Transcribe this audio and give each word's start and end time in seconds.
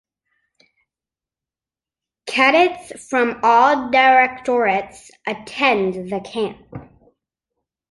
Cadets 2.25 3.07
from 3.07 3.39
all 3.43 3.91
directorates 3.91 5.11
attend 5.27 6.09
the 6.11 6.19
camp. 6.21 6.57